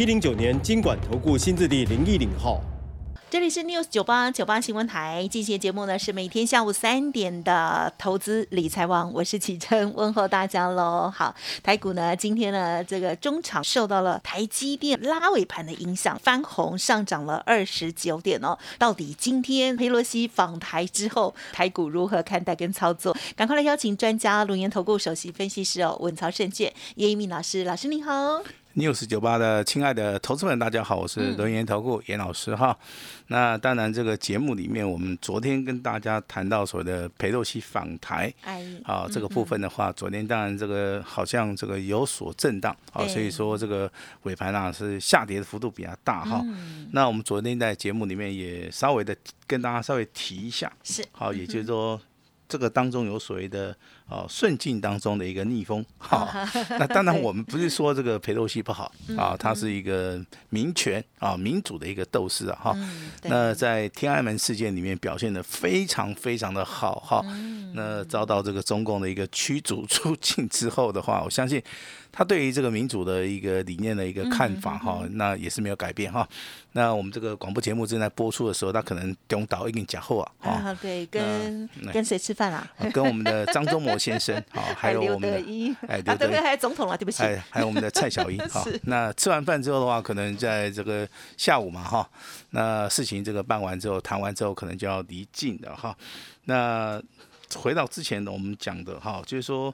[0.00, 2.58] 一零九年经管投顾新字地零一零号。
[3.28, 11.12] 这里是 News 九八九八新闻台，进行节目呢是每天下午三点的投资理财网，我是启琛，问候大家喽。
[11.14, 18.56] 好，台股呢今天呢这个中场受到了台积电拉尾盘的影响，翻红上涨了二十九点哦。
[18.78, 23.14] 到底今天佩洛西访台之后，台股如何看待跟操作？
[23.36, 28.42] 赶快来邀请专家龙岩投顾首席分析师哦，稳操胜券叶一鸣老师，老师你好。
[28.80, 32.74] News 九八的亲爱的投资们，大家好，我是轮研投顾严老师哈。
[33.26, 38.32] 那当然，这个节目里面，我们昨天跟大家谈到所谓的裴洛西访台，
[38.84, 43.90] 啊，这个部分的话，昨天当然这个好像这个有所震荡，啊，所以说这个
[44.22, 46.42] 尾盘啊是下跌的幅度比较大哈。
[46.92, 49.14] 那我们昨天在节目里面也稍微的
[49.46, 52.00] 跟大家稍微提一下，是好，也就是 说
[52.48, 53.76] 这个当中有所谓的。
[54.10, 56.28] 哦，顺境当中的一个逆风，好，
[56.78, 62.76] 那当然我们不是说这个裴洛西不好啊，他是一个民权啊、民主的一个斗士啊，哈，
[63.22, 67.24] 那在天安门事件里面表现的非常非常的好哈，
[67.74, 71.62] 那遭到这个中共的一个驱逐出境之后的话，我相信。
[72.12, 76.28] 他对于这个民主的一个理念的一个看法哈，那也是没有改变哈。
[76.72, 80.32] 那我们这个广播节目正在播出的时候，他可能中岛一定讲后啊。
[80.40, 82.68] 啊，对，跟跟谁吃饭啊？
[82.92, 85.36] 跟我们的张忠谋先生 好，还有我们的
[85.86, 87.22] 哎， 对对，还有总统了，对不起。
[87.22, 88.66] 哎，还有我们的蔡小英 好。
[88.84, 91.06] 那吃完饭之后的话，可能在这个
[91.36, 92.08] 下午嘛哈，
[92.50, 95.94] 那事情这个办完之后，谈完之后，可能就要离境的哈。
[96.46, 97.00] 那
[97.54, 99.72] 回到之前的我们讲的哈，就是说。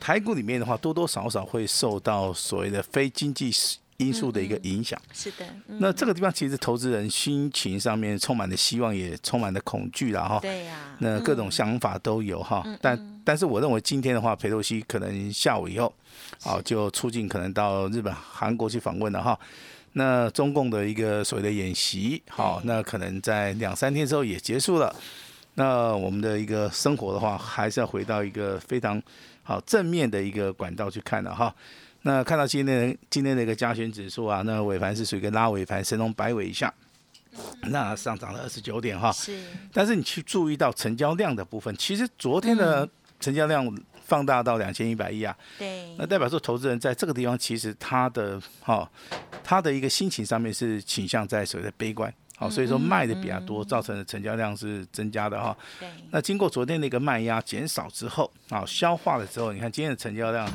[0.00, 3.50] 台股里面的话，多多少少会受到所谓的非经济
[3.98, 5.00] 因素的一个影响。
[5.12, 5.44] 是的。
[5.66, 10.38] 那这个地方其实投资人心情上面充满了希望，也充满了恐惧了哈。
[10.40, 10.96] 对呀。
[11.00, 12.64] 那各种想法都有哈。
[12.80, 15.92] 但但是我认为今天的话，裴洛西可能下午以后，
[16.40, 19.38] 好就出境可能到日本、韩国去访问了哈。
[19.94, 24.94] 那中共的一个所谓的演习，好，那可能在两三天之后也结束了。
[25.54, 29.02] 那我们的一个生活的话，还是要回到一个非常。
[29.42, 31.52] 好，正面的一个管道去看的哈。
[32.02, 36.72] 那看到今天今天的一个加权指数啊，那尾盘是属于一个拉尾盘，神龙摆尾一下，
[37.62, 39.12] 那上涨了二十九点哈。
[39.12, 39.42] 是。
[39.72, 42.88] 但是你去注意到成交量的部分，其实昨天的
[43.20, 43.68] 成交量
[44.04, 45.36] 放大到两千一百亿啊。
[45.58, 45.94] 对。
[45.98, 48.88] 那代表说，投资人在这个地方其实他的哈，
[49.42, 52.12] 他的一个心情上面是倾向在所谓的悲观。
[52.36, 55.56] 好，所以说卖的比较多，造成的成交量是增加的哈。
[55.80, 55.88] 对。
[56.12, 60.48] 那经过昨天的一个卖压减少之后，啊，消化了之后，你看今天的成交量，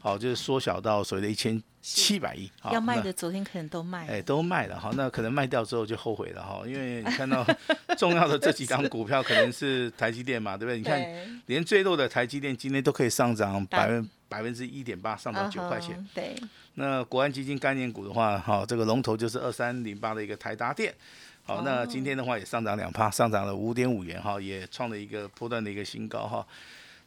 [0.00, 2.50] 好，就是缩小到所谓的一千七百亿。
[2.72, 4.12] 要卖的昨天可能都卖了。
[4.12, 7.44] 哎，都卖了哈，那可能卖掉之后就后悔了哈，因为你看到
[7.98, 10.78] 重要的这几张股票可能是台积电嘛，对不对？
[10.78, 16.06] 你看连最弱的台积电今天都可以上涨百分百分之一点八，上涨九块钱。
[16.14, 16.36] 对。
[16.74, 20.94] 那国安基金概念股的话，哈，这个龙头就是二三零八的一个台达电。
[21.42, 26.46] 好，那今天的话也上涨两趴，上涨了五点五元哈，也创了一个波段的一个新高哈。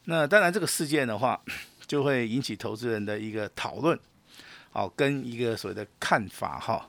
[0.04, 1.40] 那当然这个事件的话，
[1.86, 3.98] 就会引起投资人的一个讨论，
[4.70, 6.88] 好，跟一个所谓的看法哈。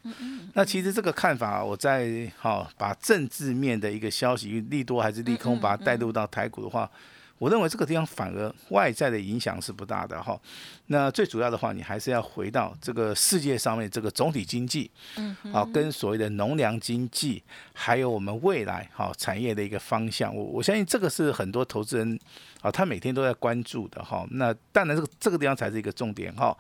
[0.54, 6.90] 那其实这个看法，我在好把政治面的一个消息利多还是利空，把它带入到台股的话。
[7.40, 10.40] 我认为这个地方反而外在的影响是不大的哈，
[10.86, 17.44] 那最主要的话，你还是要回到这个世界上面这个总体经济，嗯，啊，跟所谓的农粮经济，
[17.74, 22.18] 还有我们未来哈产业的一个方向，我我相信这个是很多投资人
[22.62, 24.26] 啊，他每天都在关注的哈。
[24.32, 26.58] 那当然这个这个地方才是一个重点哈。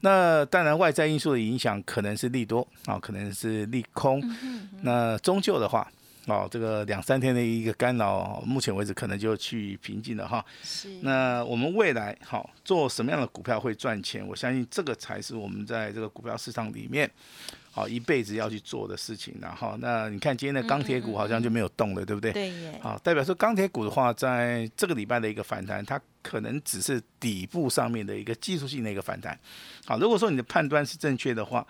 [0.00, 4.22] 那当然外在因素的影响可能是利多啊，可能是利空，
[4.82, 5.90] 那终究的话。
[6.26, 10.44] 哦，这个两三天的一个干扰，目前为止可能就去平静了哈。
[10.62, 10.88] 是。
[11.00, 14.24] 那我们未来好做什么样的股票会赚钱？
[14.26, 17.10] 我相信这个才是我们在这个股票市场里面
[17.72, 19.34] 好一辈子要去做的事情。
[19.40, 22.32] 然后，那你看今天的钢铁股好像就没有动了，对不对？
[22.32, 22.78] 对耶。
[22.82, 29.36] 好，代表说钢铁股的话，在这个礼拜的一个反弹，它可能只是底部上面的一个技术性的一个反弹。
[29.86, 31.66] 好，如果说你的判断是正确的话。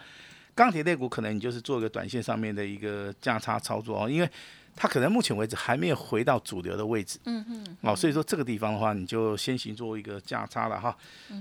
[0.55, 4.31] 钢铁类股可能你就是做一个短线上面的一个价差操作哦，因为
[4.77, 10.97] 它可能目前为止还没有回到主流的位置，嗯嗯，哦，所以说这个地方的话，你就先行做一个价差了哈。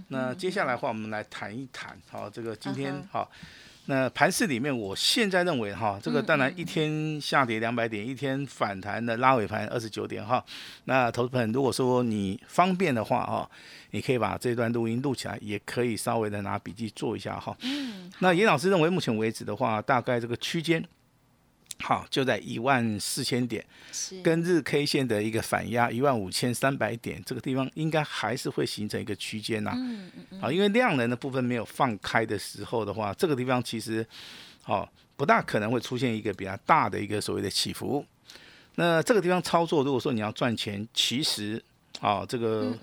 [0.07, 3.29] 那接下来的话，我们来谈一谈，好，这个今天好，
[3.89, 10.45] 那盘市里面，我现在认为哈，这个当然一天下跌两百点，一天反弹的拉尾盘二十九点哈。
[10.83, 13.49] 那投资朋友，如果说你方便的话哈，
[13.89, 17.57] 你可以把这段录音录起来，也可以稍微的拿笔记做一下哈。
[17.63, 18.11] 嗯。
[18.19, 20.85] 那严老师认为，目前为止的话，大概这个区间。
[21.81, 23.65] 好，就在一万四千点，
[24.21, 29.71] 跟日 K 线的一个反压一万五千三百点这个地方，应该还是会形成一个区间呐。
[29.75, 30.41] 嗯嗯嗯。
[30.41, 34.05] 好，因为量能的部分没有放开的时候的话，这个地方其实，
[34.61, 38.05] 好不大可能会出现一个比较大的一个所谓的起伏。
[38.75, 41.63] 那这个地方操作，如果说你要赚钱，其实，
[42.01, 42.77] 啊，这个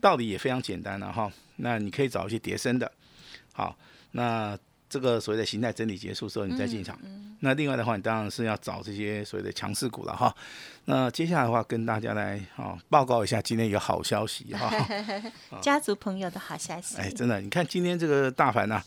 [0.00, 1.32] 道理也非常简单了哈。
[1.56, 2.92] 那你可以找一些叠升的，
[3.52, 3.76] 好，
[4.12, 4.56] 那。
[4.88, 6.98] 这个所谓的形态整理结束之后，你再进场。
[7.40, 10.34] 那另外的话，你当然是要找这些所谓的强势股了哈。
[10.86, 14.70] 那接下来的话，跟大家来啊报告一下今天一个好消息哈。
[15.60, 16.96] 家族朋友的好消息。
[16.96, 18.82] 哎，真的，你看今天这个大盘呐，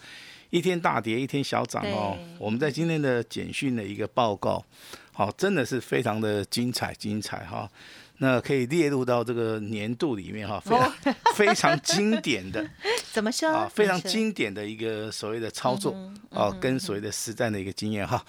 [0.49, 2.17] 一天大跌，一天小涨哦。
[2.39, 4.63] 我们在今天的简讯的一个报告，
[5.11, 7.69] 好，真的是非常的精彩精彩哈。
[8.19, 10.93] 那可以列入到这个年度里面哈，非常
[11.35, 12.67] 非常经典的，
[13.13, 13.71] 怎么说啊？
[13.73, 15.95] 非常经典的一个所谓的操作
[16.31, 18.23] 哦，跟所谓的实战的一个经验哈。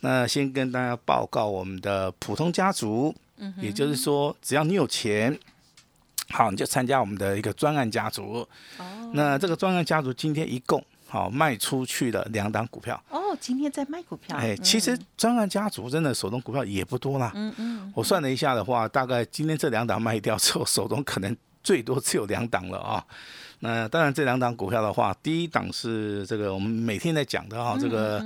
[0.00, 3.14] 那先跟大家报告我们的普通家族，
[3.60, 5.38] 也就是说，只要你有钱，
[6.30, 8.46] 好，你就参加我们的一个专案家族。
[8.78, 10.84] 哦，那这个专案家族今天一共。
[11.12, 12.98] 好，卖出去的两档股票。
[13.10, 14.34] 哦，今天在卖股票。
[14.34, 17.30] 哎，其实专案家族真的手中股票也不多啦。
[17.34, 17.92] 嗯嗯。
[17.94, 23.04] 我算了一下的话，大概今天这两档卖掉之后，手中可能最多只有两档了啊。
[23.58, 28.24] 那当然，这两档股票的话，第一档是这个我们每天在讲的哈，这个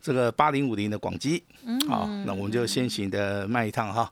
[0.00, 1.44] 这个八零五零的广基。
[1.66, 1.78] 嗯。
[1.86, 4.10] 好，那我们就先行的卖一趟哈。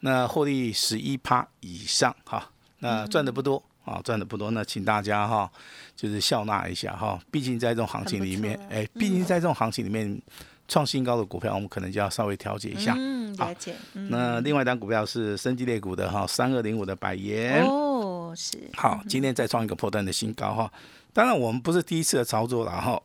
[0.00, 2.50] 那获利十一趴以上哈，
[2.80, 3.62] 那赚的不多。
[3.84, 5.50] 啊，赚的不多，那请大家哈，
[5.94, 7.20] 就是笑纳一下哈。
[7.30, 10.20] 毕竟在这种行情里面，哎，毕竟在这种行情里面，
[10.66, 12.94] 创新高的股票，我们可能就要稍微调节一下。
[12.96, 13.74] 嗯，了解。
[13.92, 17.62] 那另外一单股票是升级类股的哈，三二零五的百元。
[17.64, 18.58] 哦，是。
[18.74, 20.72] 好，今天再创一个破断的新高哈。
[21.12, 23.00] 当然，我们不是第一次的操作了哈。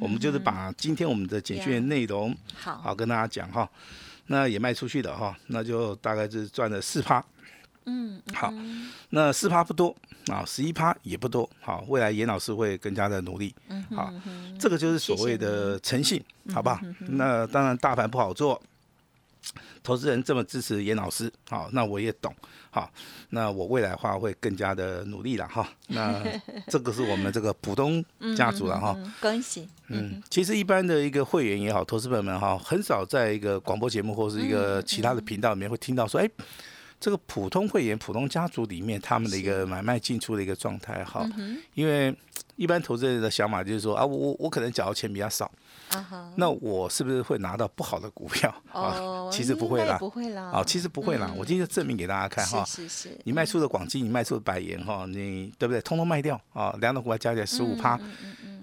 [0.00, 3.68] 我们就是把今天我们的简讯内容，好，好跟大家讲哈。
[4.26, 7.22] 那也卖出去的哈，那就大概是赚了四趴。
[7.86, 8.52] 嗯，好，
[9.10, 9.94] 那四趴不多
[10.28, 11.48] 啊，十一趴也不多。
[11.60, 13.54] 好，未来严老师会更加的努力。
[13.68, 14.12] 嗯，好，
[14.58, 16.22] 这个就是所谓的诚信，
[16.52, 16.80] 好吧？
[17.00, 18.58] 那当然大盘不好做，
[19.82, 22.34] 投资人这么支持严老师，好，那我也懂。
[22.70, 22.90] 好，
[23.28, 25.68] 那我未来的话会更加的努力了哈。
[25.88, 26.24] 那
[26.66, 28.02] 这个是我们这个普通
[28.34, 28.98] 家族了哈。
[29.20, 29.68] 恭喜。
[29.88, 36.28] 嗯，其实一般的一个会员也好，投资朋友们哈，很少在一个广播节目或是一个其他的频道里面会听到说，哎。
[37.04, 41.28] 这个普通会员、普通家族里面，他们的一个买卖进出的一个状态哈，
[41.74, 42.16] 因为
[42.56, 45.52] 一般投资人的想法就是说啊，我我我可能缴的钱比较少，
[46.36, 49.28] 那我是不是会拿到不好的股票啊？
[49.30, 51.30] 其实不会啦，不会啦，啊，其实不会啦。
[51.36, 55.82] 我今天证明给大家看哈，是是是，你卖出的广基，你卖出的百元哈，你对不对？
[55.82, 58.00] 通通卖掉啊，两种股票加起来十五趴，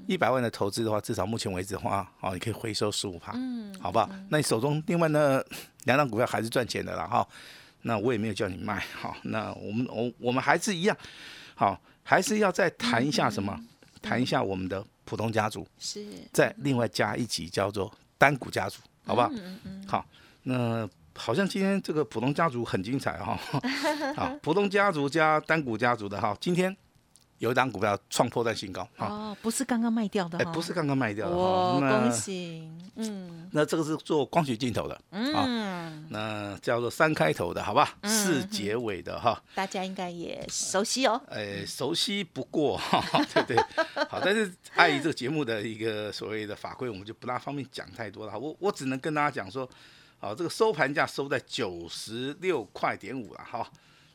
[0.08, 4.10] 一百万的投资的话，至少目前为止的话，哦，你可以回收十五趴，嗯，好不好？
[4.30, 5.40] 那你手中另外呢
[5.84, 7.28] 两档股票还是赚钱的啦哈。
[7.84, 10.96] 那我也没有叫你卖，好，那我们我我们还是一样，
[11.56, 13.60] 好，还是要再谈一下什么？
[14.02, 19.30] 谈一下我们的普通家族，是，再另外加一集叫做单股家族，好不好？
[19.34, 19.86] 嗯嗯。
[19.88, 20.06] 好，
[20.44, 23.40] 那好像今天这个普通家族很精彩哈，
[24.16, 26.76] 好， 普通家族加单股家族的哈，今天。
[27.42, 42.80] 有一档股票创破断新高，哦，不是刚刚卖掉的，哎，不是刚刚卖掉的，哦，恭喜，嗯，那这个是做光学镜头的，嗯，那叫做三开头的，好吧，四结尾的哈，大家应该也熟悉哦，哎，熟悉不过，
[43.34, 43.58] 对对，
[44.08, 49.68] 好，但是碍于这个节目的一个所谓的法规，我们就不大方便讲太多了，我我只能跟大家讲说，
[50.20, 53.68] 好，这个收盘价收在九十六块点五了，哈。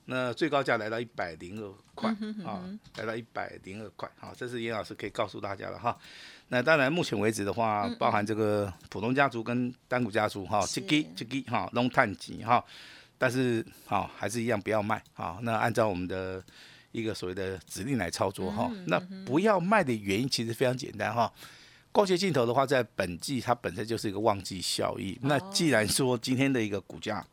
[0.09, 2.11] 那最高价来到一百零二块
[2.45, 2.63] 啊，
[2.97, 5.97] 来到一百零二块，好，这是严老师可以告诉大家的哈。
[6.49, 12.65] 那当然，目前为止的话，包含这个普通家族跟单股家族哈，这个这个哈，龙探几哈，
[13.19, 15.39] 但是好还是一样不要卖啊。
[15.43, 16.41] 那按照我们的
[16.93, 18.71] 一个所谓的指令来操作哈。
[18.87, 21.33] 那不要卖的原因其实非常简单哈。
[21.91, 25.19] 光学镜头的话，在本季它本身就是一个旺季效益。
[25.23, 27.27] 那既然说今天的一个股价。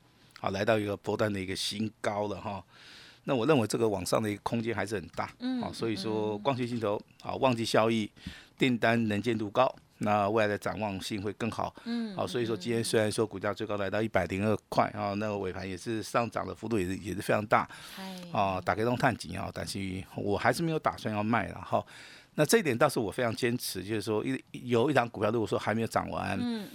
[0.44, 2.62] 好，来到一个波段的一个新高了哈，
[3.24, 8.12] 那我认为这个往上的一个空间还是很大，嗯，好，所以说光学镜头啊，旺季效益，
[8.58, 17.66] 订单能见度高，那未来的展望性会更好，嗯，好，所以说今天虽然说股价最高来到一百零二块啊，那个尾盘也是上涨的幅度也是也是非常大，
[18.34, 19.80] 啊，打开洞探底啊，但是
[20.14, 21.82] 我还是没有打算要卖了哈，
[22.36, 26.68] 那这一点倒是我非常坚持，就是说一有一档股票如果说还没有涨完，嗯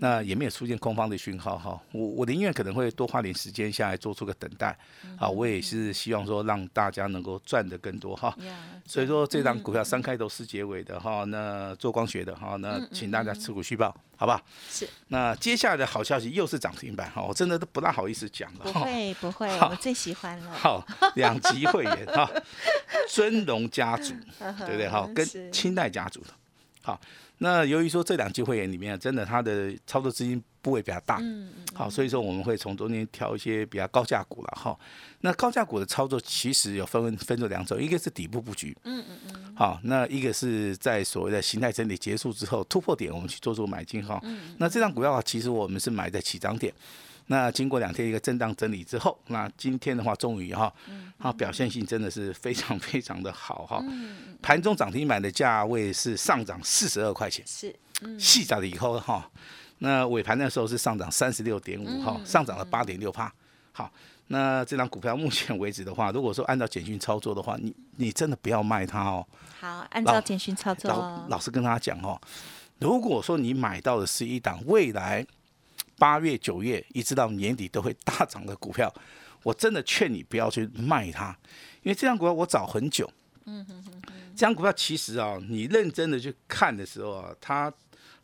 [0.00, 4.76] 那也没有出现空方的讯号哈，我我宁愿可能会多花点时间下来做出个等待，
[5.16, 8.36] 啊，我也是希望说让大家能够赚得更多哈。
[8.84, 14.42] 所以说这档股票三开头四结尾的哈，那做光学的哈，那请大家持股续报，好吧？
[14.68, 14.86] 是。
[15.08, 18.64] 那接下来的好消息又是涨停板哈，我真的都不大好意思讲了。
[18.64, 20.52] 不会不会，我最喜欢了。
[20.52, 22.28] 好，两级会员哈，
[23.10, 24.88] 尊荣家族，对不对？
[24.88, 26.28] 哈，跟清代家族的，
[26.82, 27.00] 好。
[27.38, 34.78] 那由于说这两期会员里面，真的它的操作资金部位比较大，嗯好，所以说我们会从中间挑一些比较高价股了哈。
[35.20, 44.20] 那高价股的操作其实有分分作两种，一个是底部布局，嗯嗯嗯，好，那一个是在所谓的形态整理结束之后突破点，我们去做做买进哈。
[44.22, 44.54] 嗯。
[44.58, 46.72] 那这张股票其实我们是买在起涨点。
[47.26, 50.70] 那经过两天一个震荡整理之后，那今天的话终于哈，
[51.18, 53.82] 它表现性真的是非常非常的好哈。
[54.42, 57.74] 盘中涨停板的价位是上涨四十二块钱，是，
[58.18, 59.26] 细涨了以后哈，
[59.78, 63.32] 那尾盘的时候是上涨三十六点五哈，上涨了八点六帕。
[63.72, 63.90] 好，
[64.26, 69.26] 那这张股票目前为止的话，如果说按照简讯操作的话，你你真的不要卖它哦。
[69.58, 70.90] 好，按照简讯操作。
[70.90, 72.20] 老老师跟他讲哦，
[72.80, 75.26] 如果说你买到的是一档未来。
[75.98, 78.92] 八月、九月一直到年底都会大涨的股票，
[79.42, 81.36] 我真的劝你不要去卖它，
[81.82, 83.10] 因为这张股票我找很久。
[83.44, 84.02] 嗯哼哼。
[84.34, 87.72] 这张股票其实啊，你认真的去看的时候啊，它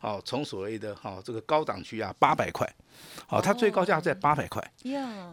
[0.01, 2.67] 哦从所谓的哈这个高档区啊八百块，
[3.29, 4.61] 哦它最高价在八百块，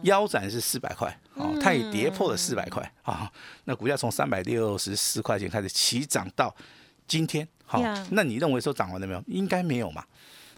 [0.03, 3.29] 腰斩是四百块，哦它也跌破了四百块啊。
[3.65, 6.55] 那股价从三百六十四块钱开始起涨到
[7.05, 7.81] 今天，好，
[8.11, 9.21] 那你认为说涨完了没有？
[9.27, 10.05] 应该没有嘛。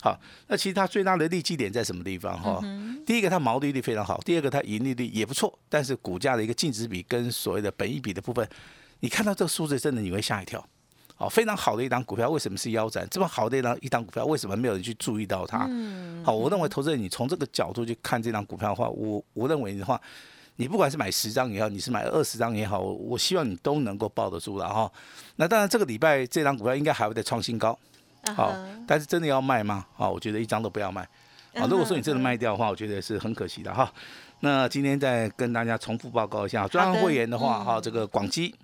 [0.01, 2.60] 好，那其实它最大的利基点在什么地方哈？
[3.05, 5.58] 第一个，它毛利率非常好；第二个，它盈利率也不错。
[5.70, 8.48] 但是股价的一个净值比跟所谓的本益比的部分，
[9.01, 10.65] 你看到这个数字，真的你会吓一跳。
[11.15, 13.08] 好，非常好的一档股票，为什么是腰斩？
[13.12, 15.70] 这么好的一档一档股票，为什么没有人去注意到它？
[16.24, 20.01] 好，我认为投资人你从这个角度去看这档股票的话，我我认为的话，
[20.55, 24.91] 你不管是买十张也好，你是买二十张也好，我希望你都能够抱得住了哈。
[25.36, 27.77] 那当然，这个礼拜这档股票应该还会再创新高。
[28.36, 28.54] 好，
[28.88, 29.86] 但是真的要卖吗？
[29.98, 31.01] 啊，我觉得一张都不要卖。
[31.54, 33.92] 啊，如果说你真的卖掉的话，我觉得是很可惜的哈。
[34.40, 38.56] 那今天再跟大家重复报告一下，专案会员的话，哈，这个广基、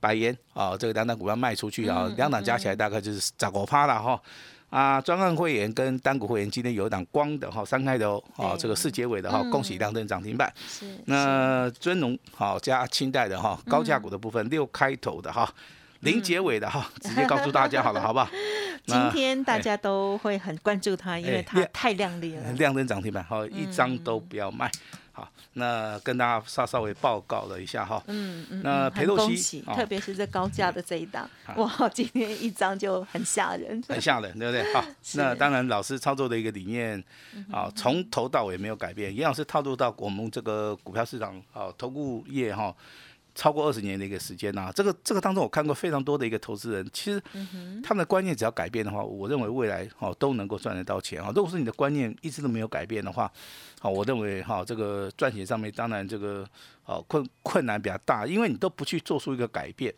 [0.00, 4.20] 百元啊，这个两档股票卖出去啊，两档加起来大概就是涨五趴了哈。
[4.68, 10.52] 啊，专案会员跟单股会员今天有一档光的哈，三开头啊，这个四结尾的哈，恭喜亮灯涨停板。
[10.66, 10.84] 是。
[11.04, 15.48] 那尊龙好加清代的哈，高价股的部分六开头的哈。
[16.00, 18.28] 零结尾的哈， 直接告诉大家好了，好不好？
[18.86, 22.52] 今天大家都会很关注它，因为它太亮丽了。
[22.52, 24.70] 亮灯涨停板，好，一张都不要卖。
[25.12, 28.02] 好，那跟大家稍稍微报告了一下哈。
[28.06, 28.62] 嗯嗯。
[28.62, 33.82] 那裴洛西，特别是这高价的这一档，哇，今天一张就很吓人。
[33.88, 34.74] 很吓人，对不对？
[34.74, 34.84] 好，
[35.16, 37.02] 那当然老师操作的一个理念，
[37.50, 42.74] 啊，从头到尾没有改变，一样是套入到我们这个股票市场，啊，投顾业哈。
[43.36, 47.22] 超过二十年的一个时间呐，这个这个当中我看过非常多的一个投资人，其实
[47.84, 51.30] 他们的观念只要改变的话，我认为未来哦都能够赚得到钱啊。
[51.36, 53.30] 如果说你的观念一直都没有改变的话，
[53.78, 56.48] 好，我认为哈这个赚钱上面当然这个
[56.86, 59.94] 哦困困难比较大，因为你都不去做出一个改变。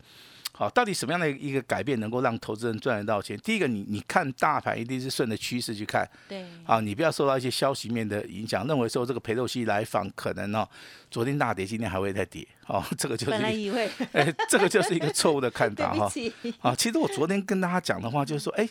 [0.59, 3.37] 好，到底什么样的一个改变能够让投资人赚得到钱？
[3.37, 10.67] 第一个，你你看大盘一定是顺着趋势去看，对，啊，你不要受到一些消息面的影响，认为说这个裴洛西来访可能哦，
[11.09, 16.11] 昨天大跌，今天还会再跌，哦，这个就是，本来以为， 哎，这个就是一个错误的看法 哈，
[16.59, 18.67] 啊，其实我昨天跟大家讲的话就是说，哎。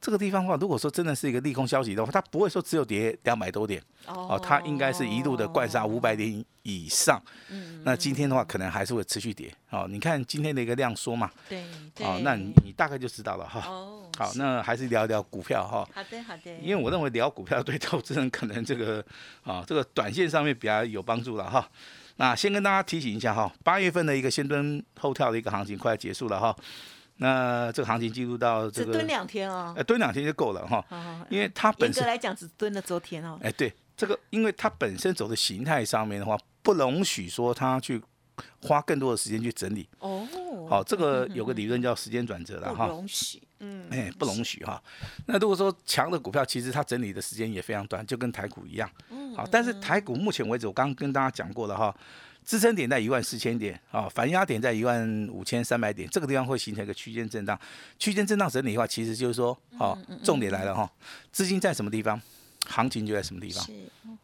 [0.00, 7.20] 这个地方的话，如果说真的是一个利空消息的话，它不会说只有跌两百多点哦，它应该是一路的灌杀五百点以上。
[7.50, 9.52] 嗯，那今天的话，可能还是会持续跌。
[9.70, 11.64] 哦，你看今天的一个量缩嘛，对，
[11.98, 13.60] 哦，那你你大概就知道了哈。
[13.66, 15.88] 哦，好，那还是聊一聊股票哈。
[15.92, 16.56] 好的，好的。
[16.62, 19.04] 因为我认为聊股票对投资人可能这个
[19.42, 21.68] 啊，这个短线上面比较有帮助了哈。
[22.16, 26.54] 那先跟大家提醒一下哈，八月份的一个先蹲后跳的一个行情快要结束了哈。
[27.20, 30.84] 那这个行情进入到这个蹲两天哦，哎，蹲两天就够了哈，
[31.28, 38.00] 因为它本身来讲只蹲了昨天哦，哎，对，这个因为它本身走的形态上面的话，不容许说它去
[38.62, 39.88] 花更多的时间去整理。
[39.98, 40.26] 哦，
[40.70, 44.80] 好，这个有个理论叫时间转折了哈，不容许，嗯，哎，不容许哈。
[45.26, 51.92] 那如果说强的股票，其实它整理的时间也非常短，就跟台股一样，嗯，好，但是台股目前为止，我刚刚跟大家讲过了哈。
[52.48, 57.60] 支撑点在一万四千点啊，反压点在一万五千三百点，这个地方会形成一个区间震荡。
[57.98, 60.90] 区间震荡整理的话，其实就是说，哦，重点来了哈，
[61.30, 62.18] 资金在什么地方？
[62.66, 63.64] 行情就在什么地方？
[63.64, 63.72] 是，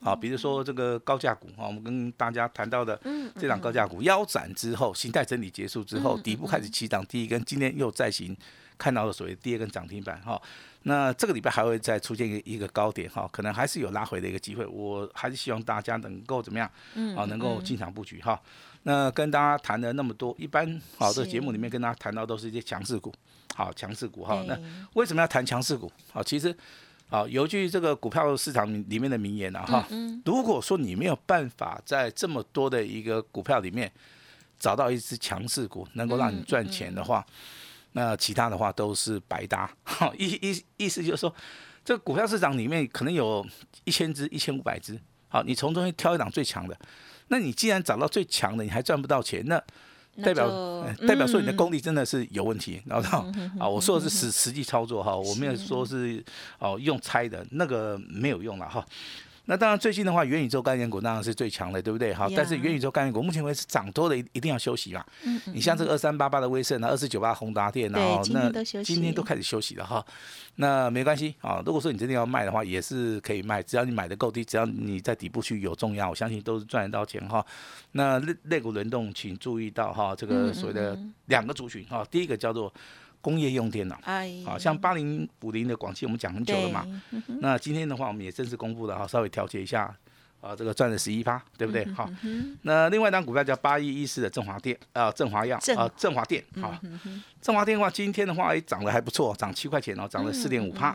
[0.01, 8.37] 好，比如说这个高价股啊，我们跟大家谈到的嗯这档高价股腰斩之后，形态整理结束之后，底部开始起涨，第一根，今天又再行
[8.77, 10.41] 看到了所谓第二根涨停板哈。
[10.87, 14.67] 那这个礼拜还会再出现一个一个高点哈，可能还是有拉回的一个机会。
[14.67, 16.71] 我还是希望大家能够怎么样
[17.17, 18.39] 啊，能够进场布局哈。
[18.83, 23.11] 那跟大家谈了那么多，一般好这个节目里面跟大家谈到都是一些强势股，
[23.55, 24.45] 好强势股哈。
[24.47, 24.61] 那
[24.93, 25.91] 为什么要谈强势股？
[26.13, 26.55] 好，其实
[27.15, 29.89] 啊，有一句这个股票市场里面的名言啊，哈，
[30.25, 33.89] 如果说你没有办法在这么多的一个股票里面
[34.59, 37.25] 找到一只强势股，能够让你赚钱的话，
[37.93, 39.71] 那其他的话都是白搭。
[39.85, 41.33] 哈，意意意思就是说，
[41.85, 43.47] 这个股票市场里面可能有
[43.85, 46.77] 一千只、一千五百只，好，你从中间挑一档最强的。
[47.29, 49.63] 那你既然找到最强的，你还赚不到钱，那那
[50.23, 53.27] 代表、代表说你的嗯功力真的是有问题，然后
[53.59, 56.23] 啊，我说的是实实际操作哈，我没有说是
[56.59, 58.87] 哦用猜的，那个没有用了哈。
[59.47, 62.15] 那当然，最近的话，元宇宙概念股当然是最强的，对不对？
[62.15, 65.05] 好，但是元宇宙概念股目前为止涨多的一一定要休息嘛。
[65.25, 70.05] 嗯你像这个二三八八的威盛啊，二四九八宏达电啊，那都休息今天都开始休息了哈。
[70.57, 77.45] 那没关系啊，如果说你真的要卖的话，也是可以卖，只要你买的够低，只要你在底部区有重压，我相信都是赚得到钱哈。
[77.93, 82.73] 那类类股轮动，请注意到哈，这个所谓的两个族群哈，第一个叫做
[83.25, 83.99] 工业用电脑。
[84.05, 86.87] 哎，好像八零五零的广汽，我们讲很久了嘛。
[87.41, 89.97] 那今天的话，我们也正式公布了哈，稍微调节一下，
[90.43, 91.83] 啊，这个赚了十一趴，对不对？
[91.95, 92.07] 好，
[92.63, 96.79] 那另外一张股票叫八一一四的振华电啊，振华药啊，振华电，好，
[97.41, 100.95] 振华电的话，今天的话，哎，涨得还不错，涨七块钱哦，涨了四点五趴。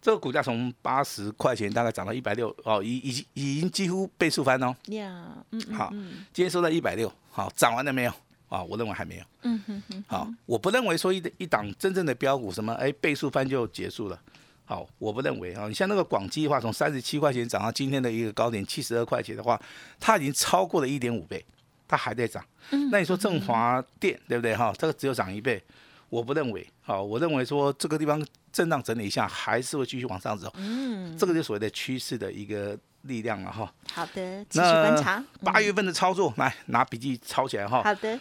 [0.00, 4.74] 这个股价从八十块钱大概涨到一百六哦，已已经已经几乎倍数翻哦。
[4.86, 5.90] 呀，嗯嗯好，
[6.32, 8.12] 今天收在一百六，好，涨完了没有？
[8.50, 9.24] 啊，我认为还没有。
[9.42, 14.20] 嗯哼哼，好，我不认为说一一档真正的标股什么哎倍数翻就结束了。
[14.66, 15.66] 好，我不认为啊。
[15.66, 19.60] 你像那个广基的话，从三十七块钱涨到今天的一个高点七十二块钱的话，
[19.98, 21.44] 它已经超过了一点五倍，
[21.88, 22.44] 它还在涨。
[22.90, 24.74] 那你说振华电对不对哈？
[24.78, 25.62] 这个只有涨一倍，
[26.08, 26.64] 我不认为。
[26.82, 30.52] 好，我认为说这个地方震荡整理一下，还是会继续往上走。
[30.56, 33.72] 嗯，这个就所谓的趋势的一个力量了哈。
[33.92, 35.24] 好的，继续观察。
[35.42, 37.82] 八月份的操作，来拿笔记抄起来哈。
[37.82, 38.20] 好的，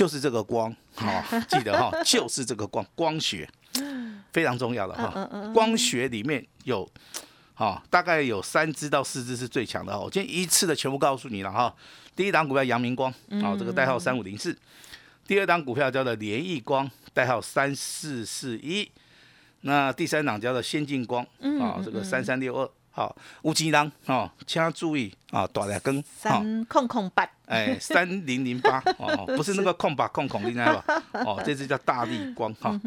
[0.00, 3.46] 就是这个光，好、记得哈、就是这个光光学，
[4.32, 6.90] 非常重要的哈、光学里面有，
[7.52, 9.98] 好、大概有三只到四只是最强的哈。
[9.98, 11.76] 我今天一次的全部告诉你了哈。
[12.16, 14.56] 第一档股票阳明光，好、这个代号三五零四。
[15.26, 18.90] 第二档股票叫做联益光，代号三四四一。
[19.60, 21.22] 那第三档叫做先进光，
[21.60, 22.70] 啊、这个三三六二。
[22.92, 26.02] 好，五级档哦，请注意啊，大两根。
[26.04, 30.84] 三空空八，哎，三零零八哦， 不是那个空八空空，应该吧？
[31.24, 32.78] 哦，这只叫大力光哈。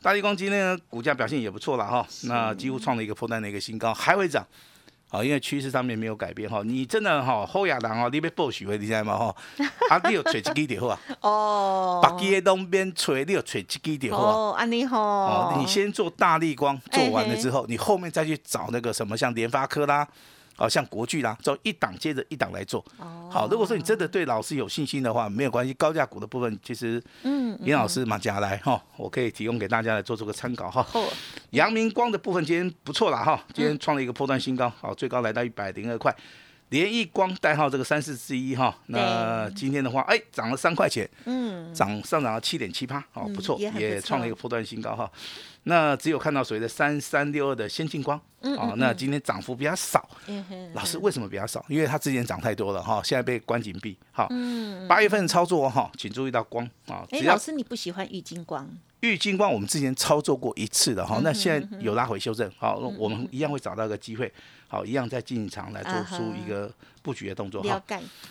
[0.00, 4.46] 大力光今天股价表现也不错了哈，那几乎创了一个破单的一个新高，还会涨。
[5.12, 9.36] 好，因为趋势上面没有改变哈，你真的哈后亚人哦，你被报许会你知道吗哈？
[9.90, 14.32] 啊，你有锤一支就好啊，哦，北基的东边锤，你有锤一支就好啊。
[14.32, 20.08] 哦，安尼吼，哦，你先做大力光，做完了之后，你后面再去找那个什么像联发科啦，
[20.62, 22.78] 好、像国巨啦，就一档接着一档来做。
[22.98, 30.80] 哦好，如果说你真的对老师有信心的话，没有关系，高价股的部分其实嗯，严老师马甲来哈，我可以提供给大家来做出个参考哈。
[30.84, 31.12] 后
[31.50, 36.14] 阳明光的部分今天不错了哈，今天创了一个破断新高，好，最高来到一百零二块。
[36.72, 45.10] 联益光代号这个三四之一哈，那今天的话，哎，涨了三块钱，嗯，涨上涨了七点七八，哦，嗯不错，也创了一个错波段新高哈。
[45.64, 50.08] 那只有看到所谓的三三六二的先进光，嗯哦，那今天涨幅比较少。
[50.72, 51.62] 老师为什么比较少？
[51.68, 53.96] 因为它之前涨太多了哈，现在被关紧闭。
[54.10, 58.66] 好，嗯，八月份操作哈，请注意到光啊，哎，老师你不喜欢郁金光，
[59.02, 64.32] 玉金光我们之前操作过一次的哈，嗯那现在有拉回修正，好，我们一样会找到一个机会，
[64.68, 67.82] 好，一样再进场来做出一个布局的动作哈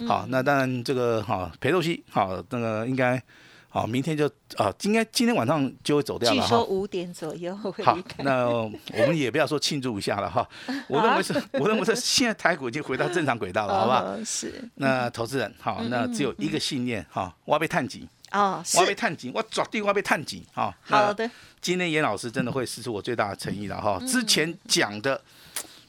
[0.07, 3.21] 好，那当然这个哈裴洛西好，那个应该
[3.67, 6.47] 好，明天就啊，应该今天晚上就会走掉了哈。
[6.47, 8.69] 说五点左右会好那我
[9.07, 10.47] 们也不要说庆祝一下了哈。
[10.88, 14.03] 我认为是，我认为是现在台股已经回到正常轨道了，好不好？
[14.03, 14.69] 哦是。
[14.75, 20.73] 那投资人好，那只有一个信念哈，我要被探底，哦，我要被探底，我绝对我要被探底哈。
[20.83, 21.29] 好的，
[21.61, 23.99] 今天严老师真的会施出我最大的诚意了哈。
[24.07, 25.21] 之前讲的，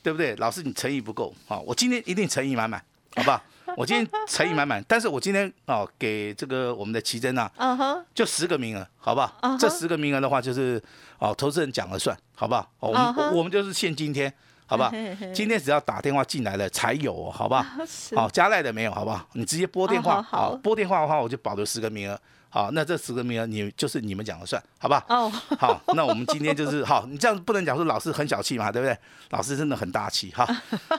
[0.03, 0.35] 对不对？
[0.37, 2.83] 老师你诚意不够，好，我今天一定诚意满满，
[3.17, 3.43] 好不好？
[3.77, 10.83] 我今天诚意满满，但是我今天哦给这个我们的奇珍啊，嗯哼，就十个名额，好不好这十个名额的话，就是
[11.19, 12.69] 哦投资人讲了算，好不好？
[12.81, 14.31] 哦我们我们就是限今天，
[14.73, 14.91] 好不好？
[15.35, 17.65] 今天只要打电话进来了才有哦，好不好？
[18.17, 19.27] 好，加赖的没有，好不好？
[19.35, 22.19] 你直接拨电话，好拨电话的话，我就保留十个名额。
[22.55, 25.03] 好，那这十个名额你就是你们讲了算，好不好？
[25.09, 28.95] 哦，好，那我们今天就是好，你这样不能讲说老师很小气嘛，对不对？
[29.31, 30.47] 老师真的很大气哈。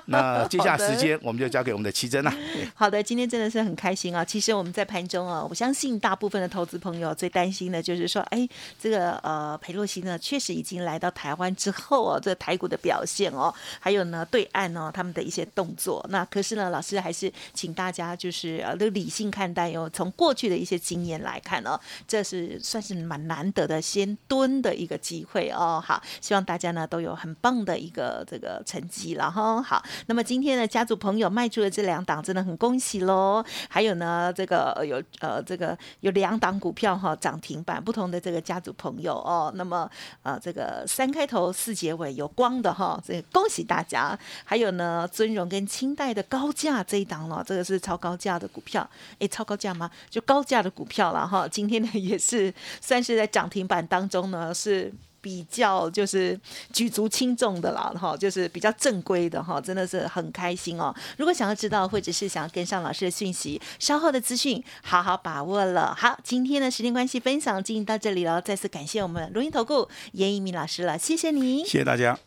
[0.05, 2.33] 那接下来时间我们就交给我们的奇珍了。
[2.73, 4.25] 好的，今天真的是很开心啊！
[4.25, 8.49] 其实我们在盘中啊，我相信大部分的投资朋友最担心的就是说，哎，
[8.81, 25.83] 这个呃，裴洛西呢，确实已经来到台湾之后哦，这个台股的表现哦，还有呢，对岸呢他们的一些动作，那可是呢，老师还是请大家就是呃，都理性看待哟，从过去的一些经验来看哦，这是算是蛮难得的先蹲的一个机会哦。
[25.85, 29.61] 好，希望大家呢都有很棒的一个这个成绩了哈。
[29.61, 33.43] 好，那么今天呢，家族朋友卖出的这两档，真的很恭喜喽。
[33.69, 39.51] 还有呢，这个有呃这个有两档股票哈涨停板，不同的这个家族朋友哦。
[39.55, 39.89] 那么
[40.21, 44.17] 呃这个三开头四结尾有光的哈，这恭喜大家。
[44.45, 48.87] 还有呢，尊荣跟清代的高价这一档了，这个是超高价的股票，
[49.19, 49.89] 诶，超高价吗？
[50.09, 51.27] 就高价的股票了。
[51.47, 54.93] 今天呢也是算是在涨停板当中呢是。
[55.23, 56.37] 比较就是
[56.73, 60.93] 举足轻重的啦，哈，就是比较正规的哈，真的是很开心哦。
[61.15, 65.95] 如果想要知道或者是想要跟上老师的讯息，稍后的资讯好好把握了。
[65.97, 72.19] 好，今天的时间关系，分享进行到这里了，再次感谢我们录音投顾严一鸣老师了，谢谢你，谢谢大家。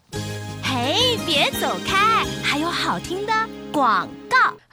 [0.62, 3.33] 嘿，别走开，还有好听的
[3.71, 4.09] 广。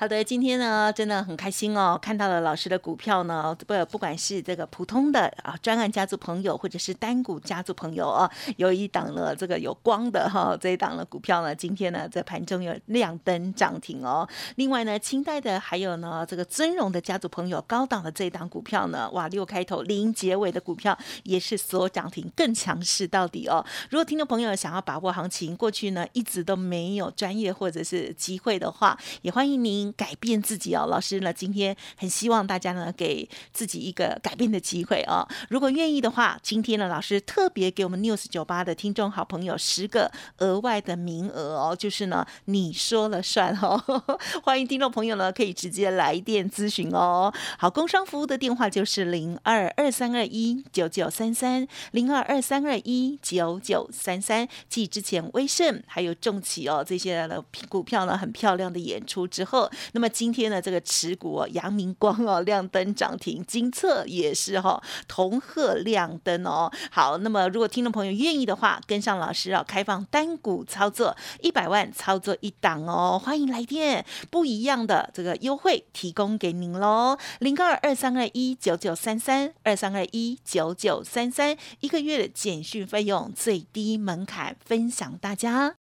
[0.03, 14.27] 好的，今天呢真的很开心哦，看到了老师的股票呢，不不管是这个普通的啊专案家族朋友，或者是单股家族朋友哦，有一档呢这个有光的哈，这一档的股票呢，今天呢在盘中有亮灯涨停哦。
[14.55, 23.65] 另外呢，清代的还有呢这个尊荣的家族朋友，高档的这一档股票呢，哇六开头零结尾的股票也是所涨停更强势到底哦。
[23.89, 29.92] 如果听众朋友想要把握行情，过去呢一直都没有专业或者是机会的话，也欢迎您。
[29.95, 35.27] 改变自己哦，老师呢，今天很希望大家呢给自己一个改变的机会哦。
[35.49, 43.81] 如果愿意的话，今天呢，老师特别给我们 News 九八的听众好朋友十个额外的名额哦，就是呢你说了算哦。
[44.43, 47.33] 欢迎听众朋友呢可以直接来电咨询哦。
[47.57, 54.47] 好，工商服务的电话就是零二二三二一九九三三零二二三二一九九三三。
[54.69, 59.69] 继之前威盛还有重企哦这些的股票呢很漂亮的演出之后。
[59.93, 66.71] 那么今天呢，这个持股哦，阳明光哦亮灯涨停，金策也是哈，同贺亮灯哦。
[66.91, 85.82] 好，那么如果听众朋友愿意的话，跟上老师啊，开放单股操作，一百万操作一档哦，欢迎来电，不一样的这个优惠提供给您喽，零二二三二一九九三三二三二一九九三三，一个月的简讯费用最低门槛，分享大家。